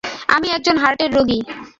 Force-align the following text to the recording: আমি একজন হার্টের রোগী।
আমি 0.27 0.47
একজন 0.49 0.75
হার্টের 0.77 1.11
রোগী। 1.13 1.39